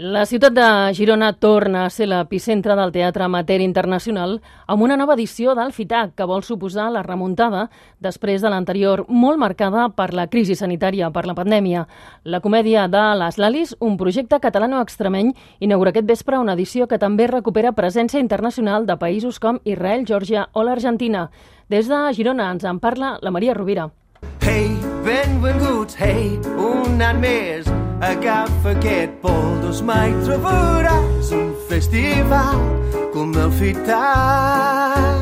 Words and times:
La 0.00 0.26
ciutat 0.26 0.52
de 0.54 0.94
Girona 0.94 1.32
torna 1.32 1.80
a 1.82 1.90
ser 1.90 2.06
l'epicentre 2.06 2.76
del 2.78 2.92
Teatre 2.94 3.24
Amateur 3.24 3.58
Internacional 3.58 4.36
amb 4.70 4.84
una 4.86 4.94
nova 4.96 5.16
edició 5.16 5.56
del 5.58 5.72
FITAC 5.74 6.12
que 6.14 6.26
vol 6.30 6.44
suposar 6.46 6.84
la 6.94 7.02
remuntada 7.02 7.64
després 7.98 8.38
de 8.38 8.52
l'anterior 8.52 9.02
molt 9.08 9.42
marcada 9.42 9.88
per 9.90 10.12
la 10.14 10.28
crisi 10.30 10.54
sanitària, 10.54 11.10
per 11.10 11.24
la 11.26 11.34
pandèmia. 11.34 11.88
La 12.22 12.38
comèdia 12.38 12.86
de 12.86 13.02
Les 13.18 13.40
Lalis, 13.42 13.74
un 13.80 13.96
projecte 13.98 14.38
catalano-extremeny, 14.38 15.32
inaugura 15.58 15.90
aquest 15.90 16.06
vespre 16.06 16.38
una 16.38 16.54
edició 16.54 16.86
que 16.86 17.00
també 17.02 17.26
recupera 17.26 17.74
presència 17.74 18.22
internacional 18.22 18.86
de 18.86 18.94
països 19.02 19.42
com 19.42 19.58
Israel, 19.64 20.06
Geòrgia 20.06 20.46
o 20.52 20.62
l'Argentina. 20.62 21.26
Des 21.66 21.90
de 21.90 22.04
Girona 22.14 22.52
ens 22.52 22.62
en 22.62 22.78
parla 22.78 23.16
la 23.20 23.34
Maria 23.34 23.58
Rovira. 23.58 23.90
Hey, 24.46 24.70
benvinguts, 25.02 25.98
hey, 25.98 26.38
un 26.54 27.02
any 27.02 27.18
més 27.18 27.77
Agafa 27.98 28.76
aquest 28.76 29.16
pols, 29.24 29.80
mai 29.82 30.12
trobaràs 30.22 31.32
un 31.34 31.50
festival 31.66 32.62
com 33.10 33.34
el 33.34 33.50
FITAC. 33.58 35.17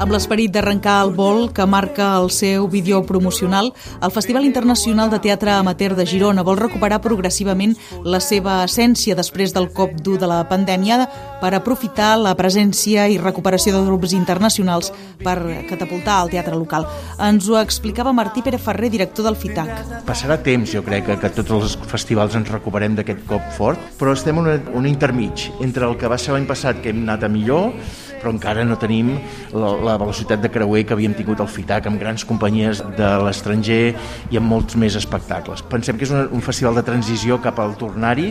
Amb 0.00 0.14
l'esperit 0.14 0.48
d'arrencar 0.48 0.94
el 1.04 1.10
vol 1.12 1.50
que 1.52 1.66
marca 1.68 2.06
el 2.16 2.30
seu 2.32 2.64
vídeo 2.72 3.02
promocional, 3.04 3.66
el 4.00 4.12
Festival 4.14 4.46
Internacional 4.48 5.10
de 5.12 5.18
Teatre 5.20 5.52
Amateur 5.52 5.92
de 5.92 6.06
Girona 6.08 6.40
vol 6.40 6.56
recuperar 6.56 7.02
progressivament 7.04 7.74
la 8.08 8.16
seva 8.24 8.62
essència 8.64 9.12
després 9.18 9.52
del 9.52 9.68
cop 9.76 9.92
dur 10.00 10.16
de 10.16 10.30
la 10.30 10.40
pandèmia 10.48 11.04
per 11.42 11.52
aprofitar 11.52 12.14
la 12.16 12.32
presència 12.32 13.10
i 13.12 13.20
recuperació 13.20 13.74
de 13.76 13.84
grups 13.90 14.16
internacionals 14.16 14.88
per 15.20 15.36
catapultar 15.68 16.22
el 16.24 16.32
teatre 16.32 16.56
local. 16.56 16.88
Ens 17.20 17.52
ho 17.52 17.60
explicava 17.60 18.16
Martí 18.16 18.40
Pere 18.40 18.56
Ferrer, 18.56 18.88
director 18.88 19.28
del 19.28 19.36
FITAC. 19.36 20.04
Passarà 20.08 20.40
temps, 20.40 20.72
jo 20.72 20.80
crec, 20.80 21.12
que, 21.20 21.34
tots 21.42 21.58
els 21.58 21.76
festivals 21.92 22.40
ens 22.40 22.48
recuperem 22.48 22.96
d'aquest 22.96 23.26
cop 23.28 23.52
fort, 23.52 23.92
però 24.00 24.16
estem 24.16 24.40
en 24.40 24.72
un 24.80 24.88
intermig 24.88 25.50
entre 25.60 25.84
el 25.84 26.00
que 26.00 26.08
va 26.08 26.16
ser 26.16 26.32
l'any 26.32 26.48
passat, 26.48 26.80
que 26.80 26.88
hem 26.88 27.04
anat 27.04 27.28
a 27.28 27.28
millor, 27.28 27.74
però 28.20 28.32
encara 28.34 28.64
no 28.68 28.78
tenim 28.80 29.12
la, 29.52 29.72
la 29.90 29.96
velocitat 30.00 30.42
de 30.44 30.50
creuer 30.52 30.84
que 30.86 30.96
havíem 30.96 31.16
tingut 31.18 31.40
al 31.40 31.50
FITAC 31.50 31.88
amb 31.90 32.00
grans 32.00 32.26
companyies 32.28 32.82
de 32.98 33.10
l'estranger 33.24 33.82
i 34.30 34.40
amb 34.40 34.50
molts 34.52 34.76
més 34.80 34.96
espectacles. 35.00 35.64
Pensem 35.70 35.98
que 35.98 36.06
és 36.08 36.14
un, 36.14 36.28
un 36.36 36.44
festival 36.44 36.78
de 36.78 36.86
transició 36.86 37.40
cap 37.42 37.60
al 37.62 37.76
tornari, 37.80 38.30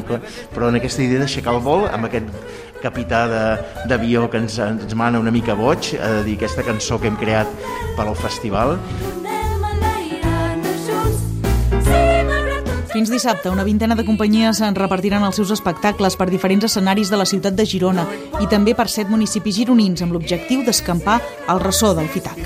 però 0.53 0.69
en 0.69 0.79
aquesta 0.79 1.03
idea 1.05 1.25
d'aixecar 1.25 1.57
el 1.57 1.63
vol 1.65 1.87
amb 1.89 2.09
aquest 2.09 2.29
capità 2.79 3.25
d'avió 3.89 4.29
que 4.31 4.39
ens, 4.39 4.59
ens 4.63 4.95
mana 4.95 5.19
una 5.19 5.33
mica 5.35 5.57
boig 5.57 5.93
a 5.99 6.21
dir 6.23 6.37
aquesta 6.39 6.63
cançó 6.63 6.99
que 6.99 7.11
hem 7.11 7.19
creat 7.19 7.51
per 7.97 8.07
al 8.07 8.15
festival 8.15 8.77
Fins 12.89 13.09
dissabte, 13.11 13.51
una 13.51 13.63
vintena 13.63 13.93
de 13.93 14.03
companyies 14.05 14.63
en 14.65 14.73
repartiran 14.73 15.21
els 15.27 15.37
seus 15.37 15.51
espectacles 15.53 16.15
per 16.17 16.25
diferents 16.31 16.65
escenaris 16.65 17.11
de 17.13 17.19
la 17.21 17.27
ciutat 17.29 17.53
de 17.53 17.65
Girona 17.69 18.07
i 18.41 18.47
també 18.49 18.73
per 18.73 18.87
set 18.89 19.11
municipis 19.13 19.59
gironins 19.61 20.01
amb 20.01 20.15
l'objectiu 20.17 20.63
d'escampar 20.65 21.19
el 21.53 21.61
ressò 21.61 21.93
del 21.93 22.09
FITAC. 22.09 22.41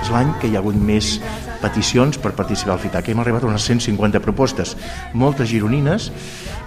És 0.00 0.08
l'any 0.14 0.32
que 0.40 0.48
hi 0.48 0.56
ha 0.56 0.62
hagut 0.62 0.78
més 0.88 1.18
peticions 1.62 2.18
per 2.22 2.34
participar 2.38 2.76
al 2.76 2.82
FITAC. 2.82 3.10
Hem 3.12 3.22
arribat 3.22 3.44
a 3.44 3.50
unes 3.50 3.66
150 3.66 4.20
propostes, 4.24 4.76
moltes 5.14 5.50
gironines, 5.50 6.10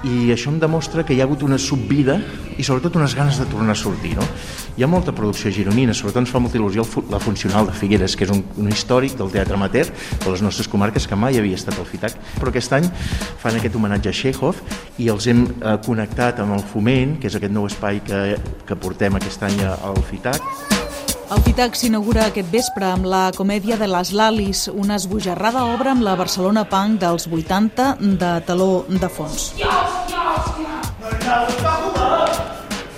i 0.03 0.31
això 0.33 0.49
em 0.49 0.57
demostra 0.61 1.03
que 1.05 1.13
hi 1.13 1.21
ha 1.21 1.27
hagut 1.27 1.43
una 1.45 1.59
subvida 1.61 2.17
i 2.57 2.63
sobretot 2.65 2.97
unes 2.97 3.13
ganes 3.15 3.37
de 3.37 3.45
tornar 3.49 3.75
a 3.75 3.79
sortir. 3.79 4.15
No? 4.17 4.25
Hi 4.77 4.83
ha 4.83 4.89
molta 4.89 5.13
producció 5.13 5.51
gironina, 5.53 5.93
sobretot 5.93 6.23
ens 6.23 6.33
fa 6.33 6.41
molta 6.41 6.57
il·lusió 6.57 6.85
la 7.11 7.21
funcional 7.21 7.69
de 7.69 7.75
Figueres, 7.77 8.15
que 8.17 8.25
és 8.25 8.33
un, 8.33 8.41
un 8.57 8.71
històric 8.71 9.17
del 9.19 9.31
teatre 9.33 9.57
amateur 9.59 9.85
de 9.91 10.33
les 10.33 10.41
nostres 10.41 10.69
comarques 10.71 11.07
que 11.07 11.19
mai 11.19 11.37
havia 11.37 11.59
estat 11.59 11.77
al 11.77 11.89
FITAC, 11.89 12.17
però 12.39 12.53
aquest 12.53 12.77
any 12.79 12.89
fan 13.43 13.59
aquest 13.59 13.77
homenatge 13.77 14.09
a 14.09 14.17
Chekhov 14.23 14.61
i 14.97 15.11
els 15.13 15.29
hem 15.29 15.45
eh, 15.45 15.77
connectat 15.85 16.41
amb 16.41 16.57
el 16.57 16.65
Foment, 16.71 17.17
que 17.21 17.29
és 17.29 17.37
aquest 17.37 17.53
nou 17.53 17.69
espai 17.69 18.01
que, 18.05 18.21
que 18.67 18.79
portem 18.79 19.21
aquest 19.21 19.49
any 19.49 19.59
al 19.69 19.99
FITAC. 20.09 20.70
El 21.31 21.39
FITAC 21.45 21.77
s'inaugura 21.79 22.25
aquest 22.27 22.49
vespre 22.51 22.83
amb 22.91 23.05
la 23.07 23.21
comèdia 23.31 23.77
de 23.79 23.87
les 23.87 24.09
Lalis, 24.11 24.65
una 24.67 24.97
esbojarrada 24.99 25.61
obra 25.71 25.93
amb 25.93 26.03
la 26.03 26.17
Barcelona 26.19 26.65
Punk 26.67 26.99
dels 26.99 27.29
80 27.31 27.85
de 28.19 28.31
taló 28.43 28.83
de 28.91 29.07
fons. 29.07 29.45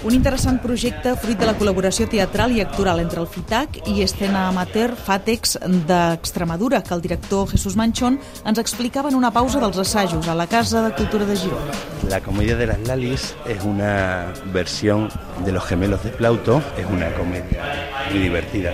Un 0.03 0.17
interessant 0.17 0.57
projecte 0.65 1.13
fruit 1.21 1.37
de 1.37 1.45
la 1.45 1.53
col·laboració 1.59 2.09
teatral 2.09 2.57
i 2.57 2.63
actoral 2.65 3.03
entre 3.03 3.21
el 3.21 3.29
FITAC 3.29 3.77
i 3.93 4.01
Escena 4.03 4.47
Amateur 4.49 4.97
Fàtex 4.97 5.59
d'Extremadura, 5.87 6.81
que 6.81 6.97
el 6.97 7.05
director 7.05 7.45
Jesús 7.53 7.77
Manchón 7.77 8.17
ens 8.43 8.59
explicava 8.59 9.13
en 9.13 9.15
una 9.21 9.31
pausa 9.31 9.61
dels 9.61 9.77
assajos 9.77 10.27
a 10.27 10.35
la 10.35 10.49
Casa 10.49 10.81
de 10.87 10.95
Cultura 10.97 11.29
de 11.29 11.37
Girona. 11.37 11.77
La 12.09 12.19
comedia 12.19 12.57
de 12.57 12.67
las 12.67 12.81
Lalis 12.87 13.35
es 13.47 13.63
una 13.63 14.33
versión 14.51 15.07
de 15.45 15.51
Los 15.53 15.65
gemelos 15.65 16.03
de 16.03 16.09
Plauto, 16.09 16.63
es 16.75 16.85
una 16.87 17.13
comedia 17.13 17.92
muy 18.09 18.19
divertida, 18.19 18.73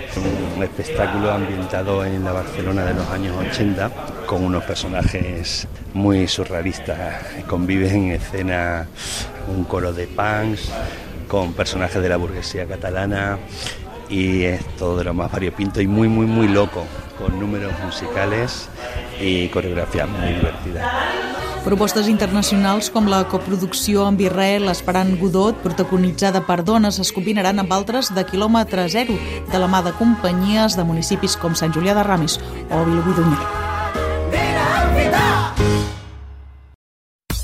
un 0.56 0.62
espectáculo 0.62 1.32
ambientado 1.32 2.04
en 2.04 2.24
la 2.24 2.32
Barcelona 2.32 2.84
de 2.84 2.94
los 2.94 3.08
años 3.10 3.36
80 3.50 3.90
con 4.26 4.44
unos 4.44 4.64
personajes 4.64 5.66
muy 5.94 6.28
surrealistas, 6.28 7.24
conviven 7.46 8.04
en 8.04 8.10
escena 8.12 8.86
un 9.48 9.64
coro 9.64 9.92
de 9.92 10.06
punks, 10.06 10.70
con 11.28 11.52
personajes 11.52 12.02
de 12.02 12.08
la 12.08 12.16
burguesía 12.16 12.66
catalana 12.66 13.38
y 14.08 14.42
es 14.42 14.64
todo 14.76 14.98
de 14.98 15.04
lo 15.04 15.14
más 15.14 15.30
variopinto 15.30 15.80
y 15.80 15.86
muy, 15.86 16.08
muy, 16.08 16.26
muy 16.26 16.48
loco, 16.48 16.84
con 17.18 17.38
números 17.38 17.72
musicales 17.84 18.68
i 19.20 19.48
coreografia 19.48 20.06
muy 20.06 20.34
divertida. 20.34 21.29
Propostes 21.60 22.08
internacionals 22.08 22.88
com 22.88 23.04
la 23.12 23.20
coproducció 23.28 24.06
amb 24.08 24.20
Israel 24.24 24.70
Esperant 24.72 25.12
Godot, 25.20 25.58
protagonitzada 25.60 26.40
per 26.46 26.62
dones, 26.64 26.96
es 27.02 27.12
combinaran 27.12 27.60
amb 27.60 27.74
altres 27.76 28.08
de 28.16 28.24
quilòmetre 28.24 28.86
zero, 28.88 29.18
de 29.52 29.60
la 29.60 29.68
mà 29.68 29.82
de 29.84 29.92
companyies 29.98 30.78
de 30.80 30.86
municipis 30.88 31.36
com 31.36 31.52
Sant 31.52 31.76
Julià 31.76 31.92
de 31.98 32.06
Ramis 32.08 32.38
o 32.72 32.80
Vilobí. 32.88 33.36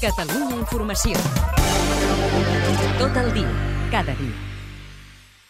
Catalunya 0.01 0.63
Informació. 0.65 1.21
Tot 2.97 3.17
el 3.21 3.33
dia, 3.37 3.57
cada 3.93 4.17
dia. 4.17 4.56